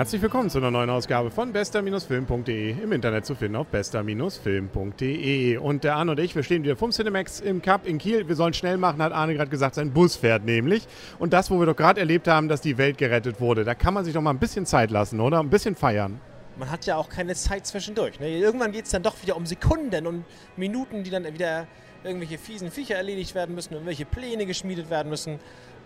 Herzlich 0.00 0.22
willkommen 0.22 0.48
zu 0.48 0.56
einer 0.56 0.70
neuen 0.70 0.88
Ausgabe 0.88 1.30
von 1.30 1.52
bester-film.de. 1.52 2.70
Im 2.70 2.92
Internet 2.92 3.26
zu 3.26 3.34
finden 3.34 3.56
auf 3.56 3.66
bester-film.de. 3.66 5.58
Und 5.58 5.84
der 5.84 5.96
Arne 5.96 6.12
und 6.12 6.20
ich, 6.20 6.34
wir 6.34 6.42
stehen 6.42 6.62
wieder 6.62 6.74
vom 6.74 6.90
Cinemax 6.90 7.40
im 7.40 7.60
Cup 7.60 7.86
in 7.86 7.98
Kiel. 7.98 8.26
Wir 8.26 8.34
sollen 8.34 8.54
schnell 8.54 8.78
machen, 8.78 9.02
hat 9.02 9.12
Arne 9.12 9.34
gerade 9.34 9.50
gesagt, 9.50 9.74
sein 9.74 9.92
Bus 9.92 10.16
fährt 10.16 10.46
nämlich. 10.46 10.88
Und 11.18 11.34
das, 11.34 11.50
wo 11.50 11.58
wir 11.58 11.66
doch 11.66 11.76
gerade 11.76 12.00
erlebt 12.00 12.28
haben, 12.28 12.48
dass 12.48 12.62
die 12.62 12.78
Welt 12.78 12.96
gerettet 12.96 13.42
wurde. 13.42 13.62
Da 13.64 13.74
kann 13.74 13.92
man 13.92 14.06
sich 14.06 14.14
doch 14.14 14.22
mal 14.22 14.30
ein 14.30 14.38
bisschen 14.38 14.64
Zeit 14.64 14.90
lassen, 14.90 15.20
oder? 15.20 15.38
Ein 15.38 15.50
bisschen 15.50 15.76
feiern. 15.76 16.18
Man 16.58 16.70
hat 16.70 16.86
ja 16.86 16.96
auch 16.96 17.10
keine 17.10 17.34
Zeit 17.34 17.66
zwischendurch. 17.66 18.18
Ne? 18.20 18.38
Irgendwann 18.38 18.72
geht 18.72 18.86
es 18.86 18.92
dann 18.92 19.02
doch 19.02 19.22
wieder 19.22 19.36
um 19.36 19.44
Sekunden 19.44 20.06
und 20.06 20.24
Minuten, 20.56 21.04
die 21.04 21.10
dann 21.10 21.24
wieder 21.24 21.66
irgendwelche 22.04 22.38
fiesen 22.38 22.70
Viecher 22.70 22.96
erledigt 22.96 23.34
werden 23.34 23.54
müssen, 23.54 23.74
irgendwelche 23.74 24.06
Pläne 24.06 24.46
geschmiedet 24.46 24.88
werden 24.88 25.10
müssen. 25.10 25.38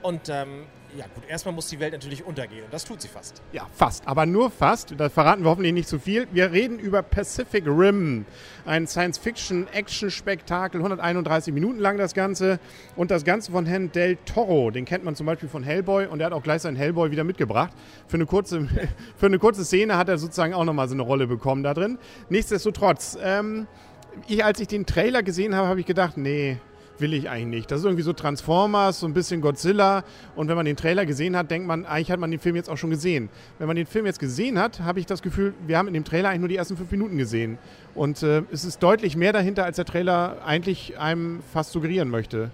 Und 0.04 0.28
ähm, 0.28 0.66
ja 0.98 1.06
gut, 1.14 1.24
erstmal 1.26 1.54
muss 1.54 1.68
die 1.68 1.80
Welt 1.80 1.94
natürlich 1.94 2.26
untergehen 2.26 2.62
und 2.64 2.74
das 2.74 2.84
tut 2.84 3.00
sie 3.00 3.08
fast. 3.08 3.40
Ja, 3.52 3.66
fast, 3.72 4.06
aber 4.06 4.26
nur 4.26 4.50
fast. 4.50 4.92
Das 4.98 5.10
verraten 5.10 5.44
wir 5.44 5.50
hoffentlich 5.50 5.72
nicht 5.72 5.88
zu 5.88 5.98
viel. 5.98 6.28
Wir 6.30 6.52
reden 6.52 6.78
über 6.78 7.00
Pacific 7.00 7.64
Rim, 7.66 8.26
ein 8.66 8.86
Science-Fiction-Action-Spektakel, 8.86 10.78
131 10.78 11.54
Minuten 11.54 11.78
lang 11.78 11.96
das 11.96 12.12
Ganze 12.12 12.60
und 12.96 13.10
das 13.10 13.24
Ganze 13.24 13.50
von 13.50 13.64
Herrn 13.64 13.92
Del 13.92 14.18
Toro. 14.26 14.70
Den 14.70 14.84
kennt 14.84 15.04
man 15.04 15.16
zum 15.16 15.24
Beispiel 15.24 15.48
von 15.48 15.62
Hellboy 15.62 16.06
und 16.06 16.20
er 16.20 16.26
hat 16.26 16.34
auch 16.34 16.42
gleich 16.42 16.60
seinen 16.60 16.76
Hellboy 16.76 17.10
wieder 17.10 17.24
mitgebracht. 17.24 17.72
Für 18.06 18.18
eine 18.18 18.26
kurze, 18.26 18.68
für 19.16 19.26
eine 19.26 19.38
kurze 19.38 19.64
Szene 19.64 19.96
hat 19.96 20.10
er 20.10 20.18
sozusagen 20.18 20.52
auch 20.52 20.66
nochmal 20.66 20.88
so 20.88 20.94
eine 20.94 21.02
Rolle 21.02 21.26
bekommen 21.26 21.62
da 21.62 21.72
drin. 21.72 21.96
Nichtsdestotrotz, 22.28 23.16
ähm, 23.22 23.66
ich, 24.28 24.44
als 24.44 24.60
ich 24.60 24.68
den 24.68 24.84
Trailer 24.84 25.22
gesehen 25.22 25.54
habe, 25.54 25.66
habe 25.66 25.80
ich 25.80 25.86
gedacht, 25.86 26.18
nee, 26.18 26.58
will 26.98 27.14
ich 27.14 27.28
eigentlich 27.28 27.46
nicht. 27.46 27.70
Das 27.70 27.80
ist 27.80 27.84
irgendwie 27.84 28.02
so 28.02 28.12
Transformers, 28.12 29.00
so 29.00 29.06
ein 29.06 29.14
bisschen 29.14 29.40
Godzilla. 29.40 30.04
Und 30.36 30.48
wenn 30.48 30.56
man 30.56 30.66
den 30.66 30.76
Trailer 30.76 31.06
gesehen 31.06 31.36
hat, 31.36 31.50
denkt 31.50 31.66
man, 31.66 31.86
eigentlich 31.86 32.10
hat 32.10 32.20
man 32.20 32.30
den 32.30 32.40
Film 32.40 32.56
jetzt 32.56 32.70
auch 32.70 32.76
schon 32.76 32.90
gesehen. 32.90 33.28
Wenn 33.58 33.66
man 33.66 33.76
den 33.76 33.86
Film 33.86 34.06
jetzt 34.06 34.18
gesehen 34.18 34.58
hat, 34.58 34.80
habe 34.80 35.00
ich 35.00 35.06
das 35.06 35.22
Gefühl, 35.22 35.54
wir 35.66 35.78
haben 35.78 35.88
in 35.88 35.94
dem 35.94 36.04
Trailer 36.04 36.28
eigentlich 36.28 36.40
nur 36.40 36.48
die 36.48 36.56
ersten 36.56 36.76
fünf 36.76 36.90
Minuten 36.90 37.18
gesehen. 37.18 37.58
Und 37.94 38.22
äh, 38.22 38.42
es 38.52 38.64
ist 38.64 38.82
deutlich 38.82 39.16
mehr 39.16 39.32
dahinter, 39.32 39.64
als 39.64 39.76
der 39.76 39.84
Trailer 39.84 40.38
eigentlich 40.44 40.98
einem 40.98 41.42
fast 41.52 41.72
suggerieren 41.72 42.08
möchte. 42.08 42.50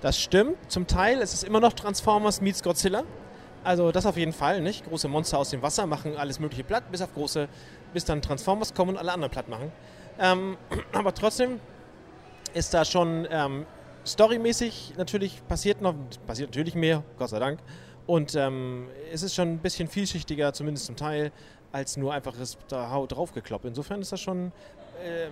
Das 0.00 0.20
stimmt. 0.20 0.56
Zum 0.68 0.86
Teil 0.86 1.18
ist 1.18 1.32
es 1.32 1.44
immer 1.44 1.60
noch 1.60 1.72
Transformers 1.74 2.40
meets 2.40 2.62
Godzilla. 2.62 3.04
Also 3.64 3.92
das 3.92 4.06
auf 4.06 4.16
jeden 4.16 4.32
Fall, 4.32 4.60
nicht? 4.60 4.84
Große 4.88 5.06
Monster 5.06 5.38
aus 5.38 5.50
dem 5.50 5.62
Wasser 5.62 5.86
machen 5.86 6.16
alles 6.16 6.40
mögliche 6.40 6.64
platt, 6.64 6.82
bis 6.90 7.00
auf 7.00 7.14
große, 7.14 7.48
bis 7.94 8.04
dann 8.04 8.20
Transformers 8.20 8.74
kommen 8.74 8.92
und 8.92 8.96
alle 8.96 9.12
anderen 9.12 9.30
platt 9.30 9.48
machen. 9.48 9.70
Ähm, 10.18 10.56
aber 10.92 11.14
trotzdem 11.14 11.60
ist 12.54 12.74
da 12.74 12.84
schon 12.84 13.26
ähm, 13.30 13.66
storymäßig 14.06 14.94
natürlich 14.96 15.46
passiert 15.46 15.80
noch, 15.80 15.94
passiert 16.26 16.50
natürlich 16.50 16.74
mehr, 16.74 17.02
Gott 17.18 17.30
sei 17.30 17.38
Dank. 17.38 17.60
Und 18.06 18.34
ähm, 18.34 18.88
es 19.12 19.22
ist 19.22 19.34
schon 19.34 19.48
ein 19.48 19.58
bisschen 19.58 19.88
vielschichtiger, 19.88 20.52
zumindest 20.52 20.86
zum 20.86 20.96
Teil, 20.96 21.32
als 21.70 21.96
nur 21.96 22.12
einfaches 22.12 22.58
da 22.68 23.06
draufgekloppt. 23.06 23.64
Insofern 23.64 24.00
ist 24.00 24.12
das 24.12 24.20
schon 24.20 24.52
äh, 25.02 25.28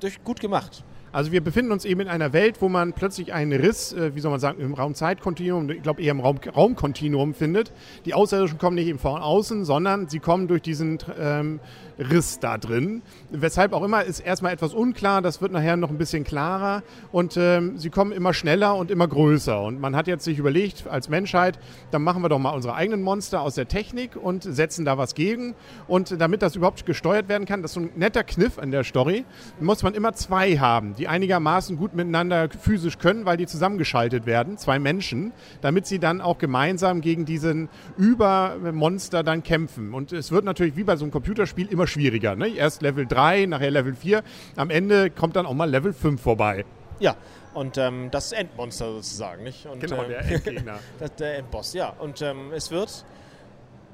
durch, 0.00 0.22
gut 0.24 0.40
gemacht. 0.40 0.84
Also 1.12 1.32
wir 1.32 1.42
befinden 1.42 1.72
uns 1.72 1.84
eben 1.84 2.02
in 2.02 2.08
einer 2.08 2.32
Welt, 2.32 2.62
wo 2.62 2.68
man 2.68 2.92
plötzlich 2.92 3.32
einen 3.32 3.52
Riss, 3.60 3.92
äh, 3.92 4.14
wie 4.14 4.20
soll 4.20 4.30
man 4.30 4.38
sagen, 4.38 4.60
im 4.60 4.74
Raum-Zeit-Kontinuum, 4.74 5.68
ich 5.70 5.82
glaube 5.82 6.02
eher 6.02 6.12
im 6.12 6.20
Raum 6.20 6.38
Raumkontinuum 6.38 7.34
findet. 7.34 7.72
Die 8.04 8.14
Außerirdischen 8.14 8.58
kommen 8.58 8.76
nicht 8.76 8.86
eben 8.86 9.00
von 9.00 9.20
außen, 9.20 9.64
sondern 9.64 10.08
sie 10.08 10.20
kommen 10.20 10.46
durch 10.46 10.62
diesen 10.62 10.98
ähm, 11.18 11.58
Riss 11.98 12.38
da 12.38 12.58
drin. 12.58 13.02
Weshalb 13.30 13.72
auch 13.72 13.82
immer 13.82 14.04
ist 14.04 14.20
erstmal 14.20 14.52
etwas 14.52 14.72
unklar, 14.72 15.20
das 15.20 15.42
wird 15.42 15.50
nachher 15.50 15.76
noch 15.76 15.90
ein 15.90 15.98
bisschen 15.98 16.22
klarer 16.22 16.82
und 17.10 17.36
ähm, 17.36 17.76
sie 17.76 17.90
kommen 17.90 18.12
immer 18.12 18.32
schneller 18.32 18.76
und 18.76 18.90
immer 18.90 19.08
größer. 19.08 19.60
Und 19.60 19.80
man 19.80 19.96
hat 19.96 20.06
jetzt 20.06 20.24
sich 20.24 20.38
überlegt, 20.38 20.86
als 20.86 21.08
Menschheit, 21.08 21.58
dann 21.90 22.02
machen 22.02 22.22
wir 22.22 22.28
doch 22.28 22.38
mal 22.38 22.50
unsere 22.50 22.74
eigenen 22.74 23.02
Monster 23.02 23.42
aus 23.42 23.56
der 23.56 23.66
Technik 23.66 24.14
und 24.14 24.44
setzen 24.44 24.84
da 24.84 24.96
was 24.96 25.16
gegen. 25.16 25.54
Und 25.88 26.20
damit 26.20 26.42
das 26.42 26.54
überhaupt 26.54 26.86
gesteuert 26.86 27.28
werden 27.28 27.46
kann, 27.46 27.62
das 27.62 27.72
ist 27.72 27.74
so 27.74 27.80
ein 27.80 27.90
netter 27.96 28.22
Kniff 28.22 28.58
an 28.60 28.70
der 28.70 28.84
Story, 28.84 29.24
muss 29.58 29.82
man 29.82 29.89
immer 29.94 30.12
zwei 30.12 30.56
haben, 30.58 30.94
die 30.94 31.08
einigermaßen 31.08 31.76
gut 31.76 31.94
miteinander 31.94 32.48
physisch 32.48 32.98
können, 32.98 33.24
weil 33.24 33.36
die 33.36 33.46
zusammengeschaltet 33.46 34.26
werden, 34.26 34.58
zwei 34.58 34.78
Menschen, 34.78 35.32
damit 35.60 35.86
sie 35.86 35.98
dann 35.98 36.20
auch 36.20 36.38
gemeinsam 36.38 37.00
gegen 37.00 37.24
diesen 37.24 37.68
Übermonster 37.96 39.22
dann 39.22 39.42
kämpfen. 39.42 39.94
Und 39.94 40.12
es 40.12 40.32
wird 40.32 40.44
natürlich 40.44 40.76
wie 40.76 40.84
bei 40.84 40.96
so 40.96 41.04
einem 41.04 41.12
Computerspiel 41.12 41.66
immer 41.66 41.86
schwieriger. 41.86 42.36
Ne? 42.36 42.48
Erst 42.48 42.82
Level 42.82 43.06
3, 43.06 43.46
nachher 43.46 43.70
Level 43.70 43.94
4. 43.94 44.22
Am 44.56 44.70
Ende 44.70 45.10
kommt 45.10 45.36
dann 45.36 45.46
auch 45.46 45.54
mal 45.54 45.68
Level 45.70 45.92
5 45.92 46.20
vorbei. 46.20 46.64
Ja, 46.98 47.16
und 47.54 47.78
ähm, 47.78 48.08
das 48.10 48.32
Endmonster 48.32 48.92
sozusagen, 48.92 49.42
nicht? 49.42 49.66
Und, 49.66 49.80
genau, 49.80 50.04
der 50.04 50.24
ähm, 50.24 50.34
Endgegner. 50.34 50.78
das, 50.98 51.14
der 51.16 51.38
Endboss, 51.38 51.72
ja. 51.72 51.88
Und 51.88 52.22
ähm, 52.22 52.52
es 52.54 52.70
wird 52.70 53.04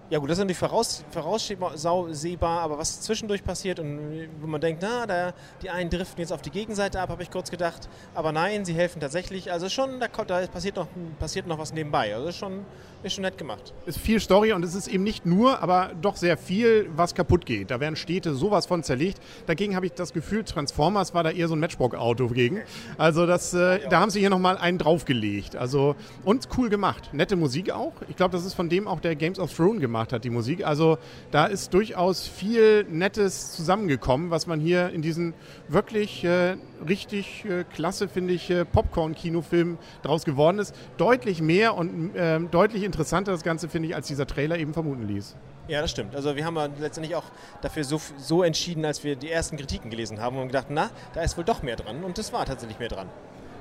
ja 0.08 0.18
gut, 0.18 0.30
das 0.30 0.38
ist 0.38 0.44
natürlich 0.44 0.58
voraus, 0.58 1.04
voraussehbar, 1.10 2.60
aber 2.60 2.78
was 2.78 3.00
zwischendurch 3.00 3.42
passiert 3.42 3.80
und 3.80 4.28
wo 4.40 4.46
man 4.46 4.60
denkt, 4.60 4.82
na, 4.82 5.04
da, 5.04 5.34
die 5.62 5.70
einen 5.70 5.90
driften 5.90 6.20
jetzt 6.20 6.32
auf 6.32 6.42
die 6.42 6.50
Gegenseite 6.50 7.00
ab, 7.00 7.08
habe 7.08 7.22
ich 7.24 7.30
kurz 7.30 7.50
gedacht. 7.50 7.88
Aber 8.14 8.30
nein, 8.30 8.64
sie 8.64 8.74
helfen 8.74 9.00
tatsächlich. 9.00 9.50
Also 9.50 9.68
schon, 9.68 9.98
da, 9.98 10.06
da 10.08 10.46
passiert, 10.46 10.76
noch, 10.76 10.86
passiert 11.18 11.48
noch 11.48 11.58
was 11.58 11.72
nebenbei. 11.72 12.14
Also 12.14 12.28
ist 12.28 12.36
schon, 12.36 12.64
ist 13.02 13.14
schon 13.14 13.22
nett 13.22 13.36
gemacht. 13.36 13.74
Es 13.84 13.96
ist 13.96 14.02
viel 14.02 14.20
Story 14.20 14.52
und 14.52 14.64
es 14.64 14.74
ist 14.74 14.86
eben 14.86 15.02
nicht 15.02 15.26
nur, 15.26 15.60
aber 15.60 15.90
doch 16.00 16.16
sehr 16.16 16.36
viel, 16.36 16.88
was 16.94 17.14
kaputt 17.14 17.44
geht. 17.44 17.72
Da 17.72 17.80
werden 17.80 17.96
Städte 17.96 18.34
sowas 18.34 18.66
von 18.66 18.84
zerlegt. 18.84 19.20
Dagegen 19.46 19.74
habe 19.74 19.86
ich 19.86 19.92
das 19.92 20.12
Gefühl, 20.12 20.44
Transformers 20.44 21.14
war 21.14 21.24
da 21.24 21.30
eher 21.30 21.48
so 21.48 21.56
ein 21.56 21.60
Matchbox-Auto 21.60 22.28
gegen. 22.28 22.62
Also 22.96 23.26
das, 23.26 23.54
äh, 23.54 23.80
da 23.88 24.00
haben 24.00 24.10
sie 24.10 24.20
hier 24.20 24.30
nochmal 24.30 24.56
einen 24.56 24.78
draufgelegt. 24.78 25.56
Also, 25.56 25.96
und 26.24 26.48
cool 26.56 26.68
gemacht. 26.68 27.10
Nette 27.12 27.34
Musik 27.34 27.72
auch. 27.72 27.92
Ich 28.08 28.14
glaube, 28.14 28.32
das 28.32 28.44
ist 28.44 28.54
von 28.54 28.68
dem 28.68 28.86
auch 28.86 29.00
der 29.00 29.16
Games 29.16 29.40
of 29.40 29.54
Thrones 29.54 29.80
gemacht 29.80 29.95
gemacht 29.96 30.12
hat, 30.12 30.24
die 30.24 30.30
Musik. 30.30 30.66
Also 30.66 30.98
da 31.30 31.46
ist 31.46 31.72
durchaus 31.72 32.26
viel 32.26 32.84
Nettes 32.84 33.52
zusammengekommen, 33.52 34.30
was 34.30 34.46
man 34.46 34.60
hier 34.60 34.90
in 34.90 35.00
diesen 35.00 35.32
wirklich 35.68 36.22
äh, 36.24 36.56
richtig 36.86 37.44
äh, 37.46 37.64
klasse, 37.64 38.08
finde 38.08 38.34
ich, 38.34 38.50
äh, 38.50 38.66
Popcorn-Kinofilm 38.66 39.78
daraus 40.02 40.24
geworden 40.24 40.58
ist. 40.58 40.74
Deutlich 40.98 41.40
mehr 41.40 41.74
und 41.74 42.10
ähm, 42.14 42.50
deutlich 42.50 42.82
interessanter 42.82 43.32
das 43.32 43.42
Ganze, 43.42 43.68
finde 43.68 43.88
ich, 43.88 43.94
als 43.94 44.06
dieser 44.06 44.26
Trailer 44.26 44.58
eben 44.58 44.74
vermuten 44.74 45.08
ließ. 45.08 45.34
Ja, 45.68 45.80
das 45.80 45.90
stimmt. 45.90 46.14
Also 46.14 46.36
wir 46.36 46.44
haben 46.44 46.56
letztendlich 46.78 47.16
auch 47.16 47.24
dafür 47.62 47.82
so, 47.82 48.00
so 48.18 48.42
entschieden, 48.42 48.84
als 48.84 49.02
wir 49.02 49.16
die 49.16 49.30
ersten 49.30 49.56
Kritiken 49.56 49.90
gelesen 49.90 50.20
haben 50.20 50.36
und 50.36 50.48
gedacht, 50.48 50.66
na, 50.68 50.90
da 51.14 51.22
ist 51.22 51.36
wohl 51.36 51.44
doch 51.44 51.62
mehr 51.62 51.76
dran. 51.76 52.04
Und 52.04 52.18
es 52.18 52.32
war 52.32 52.44
tatsächlich 52.44 52.78
mehr 52.78 52.88
dran. 52.88 53.08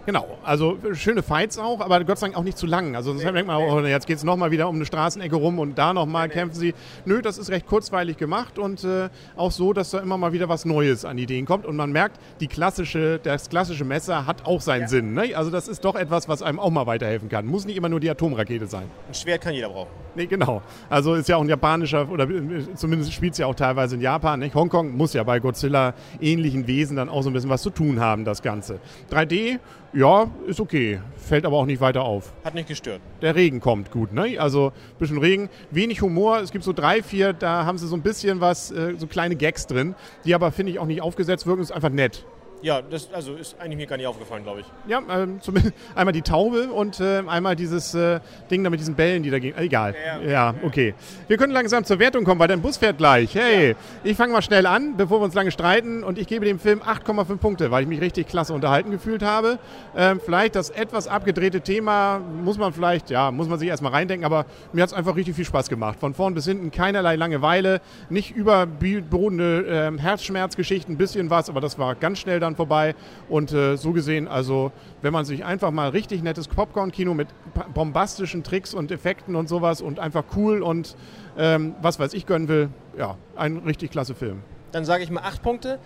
Genau, 0.05 0.37
also 0.43 0.77
schöne 0.93 1.23
Fights 1.23 1.57
auch, 1.57 1.79
aber 1.79 2.03
Gott 2.03 2.19
sei 2.19 2.27
Dank 2.27 2.37
auch 2.37 2.43
nicht 2.43 2.57
zu 2.57 2.67
lang. 2.67 2.95
Also 2.95 3.11
sonst 3.11 3.23
nee, 3.23 3.31
denkt 3.31 3.47
man, 3.47 3.57
oh, 3.57 3.79
jetzt 3.81 4.05
geht 4.05 4.17
es 4.17 4.23
nochmal 4.23 4.51
wieder 4.51 4.69
um 4.69 4.75
eine 4.75 4.85
Straßenecke 4.85 5.35
rum 5.35 5.57
und 5.57 5.77
da 5.77 5.93
nochmal 5.93 6.27
nee, 6.27 6.33
kämpfen 6.33 6.59
sie. 6.59 6.75
Nö, 7.05 7.21
das 7.21 7.39
ist 7.39 7.49
recht 7.49 7.65
kurzweilig 7.65 8.17
gemacht 8.17 8.59
und 8.59 8.83
äh, 8.83 9.09
auch 9.35 9.51
so, 9.51 9.73
dass 9.73 9.89
da 9.89 9.99
immer 9.99 10.17
mal 10.17 10.31
wieder 10.31 10.47
was 10.47 10.63
Neues 10.65 11.05
an 11.05 11.17
Ideen 11.17 11.45
kommt 11.45 11.65
und 11.65 11.75
man 11.75 11.91
merkt, 11.91 12.19
die 12.39 12.47
klassische, 12.47 13.19
das 13.21 13.49
klassische 13.49 13.83
Messer 13.83 14.27
hat 14.27 14.45
auch 14.45 14.61
seinen 14.61 14.81
ja. 14.81 14.87
Sinn. 14.87 15.13
Ne? 15.13 15.35
Also 15.35 15.49
das 15.49 15.67
ist 15.67 15.83
doch 15.83 15.95
etwas, 15.95 16.29
was 16.29 16.43
einem 16.43 16.59
auch 16.59 16.69
mal 16.69 16.85
weiterhelfen 16.85 17.27
kann. 17.27 17.47
Muss 17.47 17.65
nicht 17.65 17.77
immer 17.77 17.89
nur 17.89 17.99
die 17.99 18.09
Atomrakete 18.09 18.67
sein. 18.67 18.85
Ein 19.07 19.13
Schwert 19.15 19.41
kann 19.41 19.55
jeder 19.55 19.69
brauchen. 19.69 20.04
Nee, 20.15 20.27
genau. 20.27 20.61
Also 20.89 21.15
ist 21.15 21.27
ja 21.27 21.37
auch 21.37 21.41
ein 21.41 21.49
japanischer, 21.49 22.09
oder 22.09 22.27
zumindest 22.75 23.13
spielt 23.13 23.33
es 23.33 23.39
ja 23.39 23.47
auch 23.47 23.55
teilweise 23.55 23.95
in 23.95 24.01
Japan. 24.01 24.39
Nicht? 24.39 24.55
Hongkong 24.55 24.95
muss 24.95 25.13
ja 25.13 25.23
bei 25.23 25.39
Godzilla 25.39 25.93
ähnlichen 26.21 26.67
Wesen 26.67 26.95
dann 26.95 27.09
auch 27.09 27.21
so 27.21 27.29
ein 27.29 27.33
bisschen 27.33 27.49
was 27.49 27.61
zu 27.61 27.69
tun 27.69 27.99
haben, 27.99 28.25
das 28.25 28.41
Ganze. 28.41 28.79
3D 29.11 29.59
ja, 29.95 30.29
ist 30.45 30.59
okay. 30.59 30.99
Fällt 31.15 31.45
aber 31.45 31.55
auch 31.55 31.65
nicht 31.65 31.79
weiter 31.79 32.03
auf. 32.03 32.33
Hat 32.43 32.53
nicht 32.53 32.67
gestört. 32.67 32.99
Der 33.21 33.33
Regen 33.33 33.61
kommt 33.61 33.91
gut, 33.91 34.11
ne? 34.11 34.37
Also 34.37 34.67
ein 34.67 34.99
bisschen 34.99 35.17
Regen, 35.17 35.49
wenig 35.71 36.01
Humor. 36.01 36.39
Es 36.39 36.51
gibt 36.51 36.65
so 36.65 36.73
drei, 36.73 37.01
vier, 37.01 37.31
da 37.31 37.65
haben 37.65 37.77
sie 37.77 37.87
so 37.87 37.95
ein 37.95 38.01
bisschen 38.01 38.41
was, 38.41 38.71
äh, 38.71 38.95
so 38.97 39.07
kleine 39.07 39.37
Gags 39.37 39.67
drin, 39.67 39.95
die 40.25 40.35
aber, 40.35 40.51
finde 40.51 40.73
ich, 40.73 40.79
auch 40.79 40.85
nicht 40.85 41.01
aufgesetzt 41.01 41.47
wirken. 41.47 41.61
Ist 41.61 41.71
einfach 41.71 41.89
nett. 41.89 42.25
Ja, 42.61 42.81
das 42.81 43.09
also 43.13 43.35
ist 43.35 43.55
eigentlich 43.59 43.77
mir 43.77 43.85
gar 43.85 43.97
nicht 43.97 44.07
aufgefallen, 44.07 44.43
glaube 44.43 44.61
ich. 44.61 44.65
Ja, 44.87 45.01
ähm, 45.09 45.39
zumindest 45.41 45.75
einmal 45.95 46.13
die 46.13 46.21
Taube 46.21 46.71
und 46.71 46.99
äh, 46.99 47.21
einmal 47.27 47.55
dieses 47.55 47.93
äh, 47.93 48.19
Ding 48.49 48.63
da 48.63 48.69
mit 48.69 48.79
diesen 48.79 48.95
Bällen, 48.95 49.23
die 49.23 49.29
da 49.29 49.39
gehen. 49.39 49.55
Egal. 49.57 49.95
Ja, 50.03 50.17
okay. 50.17 50.31
ja, 50.31 50.55
okay. 50.63 50.93
Wir 51.27 51.37
können 51.37 51.53
langsam 51.53 51.83
zur 51.83 51.99
Wertung 51.99 52.23
kommen, 52.23 52.39
weil 52.39 52.47
dein 52.47 52.61
Bus 52.61 52.77
fährt 52.77 52.97
gleich. 52.97 53.35
Hey, 53.35 53.69
ja. 53.69 53.75
ich 54.03 54.17
fange 54.17 54.33
mal 54.33 54.41
schnell 54.41 54.65
an, 54.65 54.97
bevor 54.97 55.19
wir 55.19 55.25
uns 55.25 55.33
lange 55.33 55.51
streiten 55.51 56.03
und 56.03 56.17
ich 56.17 56.27
gebe 56.27 56.45
dem 56.45 56.59
Film 56.59 56.81
8,5 56.81 57.37
Punkte, 57.37 57.71
weil 57.71 57.83
ich 57.83 57.89
mich 57.89 58.01
richtig 58.01 58.27
klasse 58.27 58.53
unterhalten 58.53 58.91
gefühlt 58.91 59.21
habe. 59.21 59.59
Ähm, 59.95 60.19
vielleicht 60.23 60.55
das 60.55 60.69
etwas 60.69 61.07
abgedrehte 61.07 61.61
Thema 61.61 62.19
muss 62.19 62.57
man 62.57 62.73
vielleicht, 62.73 63.09
ja, 63.09 63.31
muss 63.31 63.47
man 63.47 63.59
sich 63.59 63.69
erstmal 63.69 63.91
reindenken, 63.91 64.25
aber 64.25 64.45
mir 64.73 64.81
hat 64.81 64.89
es 64.89 64.95
einfach 64.95 65.15
richtig 65.15 65.35
viel 65.35 65.45
Spaß 65.45 65.69
gemacht. 65.69 65.99
Von 65.99 66.13
vorn 66.13 66.33
bis 66.33 66.45
hinten 66.45 66.71
keinerlei 66.71 67.15
Langeweile, 67.15 67.81
nicht 68.09 68.31
überbrodende 68.31 69.91
äh, 69.95 70.01
Herzschmerzgeschichten, 70.01 70.95
ein 70.95 70.97
bisschen 70.97 71.29
was, 71.29 71.49
aber 71.49 71.61
das 71.61 71.77
war 71.77 71.95
ganz 71.95 72.19
schnell 72.19 72.39
dann 72.45 72.55
vorbei. 72.55 72.95
Und 73.29 73.51
äh, 73.51 73.75
so 73.75 73.91
gesehen, 73.91 74.27
also 74.27 74.71
wenn 75.01 75.13
man 75.13 75.25
sich 75.25 75.43
einfach 75.43 75.71
mal 75.71 75.89
richtig 75.89 76.23
nettes 76.23 76.47
Popcorn-Kino 76.47 77.13
mit 77.13 77.27
bombastischen 77.73 78.43
Tricks 78.43 78.73
und 78.73 78.91
Effekten 78.91 79.35
und 79.35 79.49
sowas 79.49 79.81
und 79.81 79.99
einfach 79.99 80.23
cool 80.35 80.61
und 80.61 80.95
ähm, 81.37 81.75
was 81.81 81.99
weiß 81.99 82.13
ich 82.13 82.25
gönnen 82.25 82.47
will, 82.47 82.69
ja, 82.97 83.17
ein 83.35 83.57
richtig 83.57 83.91
klasse 83.91 84.15
Film. 84.15 84.41
Dann 84.71 84.85
sage 84.85 85.03
ich 85.03 85.09
mal 85.09 85.21
acht 85.21 85.41
Punkte. 85.41 85.79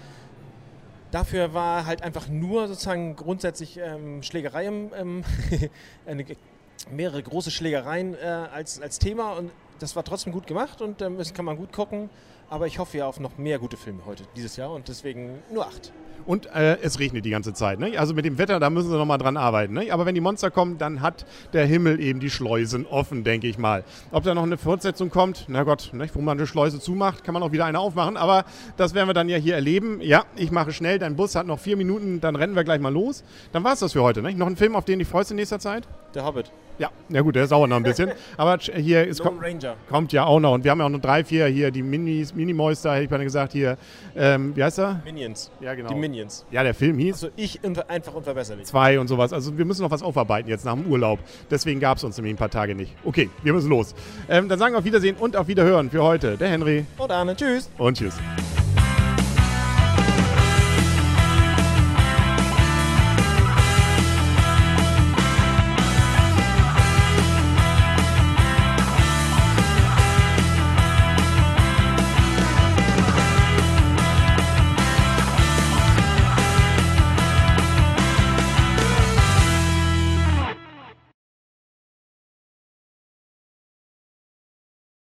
Dafür 1.11 1.53
war 1.53 1.85
halt 1.85 2.03
einfach 2.03 2.27
nur 2.27 2.67
sozusagen 2.67 3.15
grundsätzlich 3.15 3.79
ähm, 3.79 4.21
Schlägerei, 4.21 4.65
ähm, 4.65 5.23
eine, 6.05 6.25
mehrere 6.91 7.21
große 7.21 7.51
Schlägereien 7.51 8.15
äh, 8.15 8.25
als, 8.25 8.81
als 8.81 8.99
Thema 8.99 9.33
und 9.33 9.51
das 9.79 9.95
war 9.95 10.03
trotzdem 10.03 10.33
gut 10.33 10.47
gemacht 10.47 10.81
und 10.81 11.01
ähm, 11.01 11.17
das 11.17 11.33
kann 11.33 11.45
man 11.45 11.57
gut 11.57 11.73
gucken. 11.73 12.09
Aber 12.49 12.65
ich 12.65 12.79
hoffe 12.79 12.97
ja 12.97 13.05
auf 13.05 13.19
noch 13.19 13.37
mehr 13.37 13.59
gute 13.59 13.77
Filme 13.77 14.05
heute, 14.05 14.23
dieses 14.35 14.55
Jahr 14.55 14.71
und 14.71 14.87
deswegen 14.87 15.39
nur 15.51 15.67
acht. 15.67 15.93
Und 16.25 16.47
äh, 16.53 16.77
es 16.81 16.99
regnet 16.99 17.25
die 17.25 17.29
ganze 17.29 17.53
Zeit. 17.53 17.79
Ne? 17.79 17.97
Also 17.97 18.13
mit 18.13 18.25
dem 18.25 18.37
Wetter, 18.37 18.59
da 18.59 18.69
müssen 18.69 18.89
sie 18.89 18.97
nochmal 18.97 19.17
dran 19.17 19.37
arbeiten. 19.37 19.73
Ne? 19.73 19.91
Aber 19.91 20.05
wenn 20.05 20.15
die 20.15 20.21
Monster 20.21 20.51
kommen, 20.51 20.77
dann 20.77 21.01
hat 21.01 21.25
der 21.53 21.65
Himmel 21.65 21.99
eben 21.99 22.19
die 22.19 22.29
Schleusen 22.29 22.85
offen, 22.85 23.23
denke 23.23 23.47
ich 23.47 23.57
mal. 23.57 23.83
Ob 24.11 24.23
da 24.23 24.35
noch 24.35 24.43
eine 24.43 24.57
Fortsetzung 24.57 25.09
kommt, 25.09 25.45
na 25.47 25.63
Gott, 25.63 25.91
ne? 25.93 26.07
wo 26.13 26.21
man 26.21 26.37
eine 26.37 26.45
Schleuse 26.45 26.79
zumacht, 26.79 27.23
kann 27.23 27.33
man 27.33 27.41
auch 27.41 27.51
wieder 27.51 27.65
eine 27.65 27.79
aufmachen. 27.79 28.17
Aber 28.17 28.45
das 28.77 28.93
werden 28.93 29.07
wir 29.07 29.13
dann 29.13 29.29
ja 29.29 29.37
hier 29.37 29.55
erleben. 29.55 30.01
Ja, 30.01 30.25
ich 30.35 30.51
mache 30.51 30.71
schnell. 30.71 30.99
Dein 30.99 31.15
Bus 31.15 31.35
hat 31.35 31.47
noch 31.47 31.59
vier 31.59 31.77
Minuten, 31.77 32.19
dann 32.21 32.35
rennen 32.35 32.55
wir 32.55 32.63
gleich 32.63 32.79
mal 32.79 32.93
los. 32.93 33.23
Dann 33.51 33.63
war 33.63 33.73
es 33.73 33.79
das 33.79 33.93
für 33.93 34.03
heute. 34.03 34.21
Ne? 34.21 34.33
Noch 34.33 34.47
ein 34.47 34.55
Film, 34.57 34.75
auf 34.75 34.85
den 34.85 34.99
dich 34.99 35.07
freust 35.07 35.31
in 35.31 35.37
nächster 35.37 35.59
Zeit? 35.59 35.87
Der 36.13 36.25
Hobbit. 36.25 36.51
Ja, 36.79 36.89
na 37.09 37.21
gut, 37.21 37.35
der 37.35 37.45
dauert 37.45 37.69
noch 37.69 37.75
ein 37.75 37.83
bisschen. 37.83 38.11
Aber 38.37 38.57
hier 38.57 39.05
ist, 39.05 39.21
Ranger. 39.21 39.75
kommt 39.89 40.13
ja 40.13 40.23
auch 40.23 40.39
noch. 40.39 40.53
Und 40.53 40.63
wir 40.63 40.71
haben 40.71 40.79
ja 40.79 40.85
auch 40.85 40.89
noch 40.89 41.01
drei, 41.01 41.25
vier 41.25 41.45
hier, 41.47 41.71
die 41.71 41.83
Minis, 41.83 42.33
Minimoister, 42.39 42.93
hätte 42.93 43.03
ich 43.03 43.09
mal 43.09 43.21
gesagt, 43.23 43.51
hier. 43.51 43.77
Ähm, 44.15 44.55
wie 44.55 44.63
heißt 44.63 44.79
er? 44.79 45.01
Minions. 45.03 45.51
Ja, 45.59 45.73
genau. 45.75 45.89
Die 45.89 45.95
Minions. 45.95 46.45
Ja, 46.51 46.63
der 46.63 46.73
Film 46.73 46.97
hieß 46.97 47.15
Also 47.25 47.29
ich 47.35 47.59
einfach 47.87 48.13
unverbesserlich. 48.13 48.65
zwei 48.65 48.99
und 48.99 49.07
sowas. 49.07 49.33
Also 49.33 49.57
wir 49.57 49.65
müssen 49.65 49.81
noch 49.81 49.91
was 49.91 50.01
aufarbeiten 50.01 50.49
jetzt 50.49 50.65
nach 50.65 50.75
dem 50.75 50.85
Urlaub. 50.87 51.19
Deswegen 51.51 51.79
gab 51.79 51.97
es 51.97 52.03
uns 52.03 52.17
nämlich 52.17 52.33
ein 52.33 52.37
paar 52.37 52.49
Tage 52.49 52.75
nicht. 52.75 52.93
Okay, 53.03 53.29
wir 53.43 53.53
müssen 53.53 53.69
los. 53.69 53.93
Ähm, 54.29 54.47
dann 54.47 54.57
sagen 54.59 54.73
wir 54.73 54.79
auf 54.79 54.85
Wiedersehen 54.85 55.15
und 55.17 55.35
auf 55.35 55.47
Wiederhören 55.47 55.89
für 55.89 56.03
heute. 56.03 56.37
Der 56.37 56.49
Henry 56.49 56.85
Und 56.97 57.11
Arne, 57.11 57.35
tschüss. 57.35 57.69
und 57.77 57.97
tschüss. 57.97 58.15